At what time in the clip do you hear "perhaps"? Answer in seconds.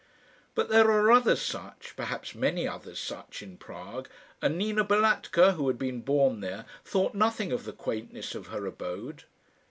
1.95-2.33